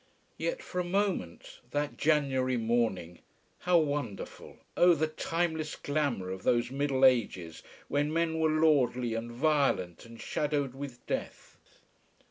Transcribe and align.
Yet 0.39 0.63
for 0.63 0.79
a 0.81 0.83
moment, 0.83 1.59
that 1.69 1.95
January 1.95 2.57
morning, 2.57 3.19
how 3.59 3.77
wonderful, 3.77 4.57
oh, 4.75 4.95
the 4.95 5.05
timeless 5.05 5.75
glamour 5.75 6.31
of 6.31 6.41
those 6.41 6.71
Middle 6.71 7.05
Ages 7.05 7.61
when 7.87 8.11
men 8.11 8.39
were 8.39 8.49
lordly 8.49 9.13
and 9.13 9.31
violent 9.31 10.03
and 10.07 10.19
shadowed 10.19 10.73
with 10.73 11.05
death. 11.05 11.59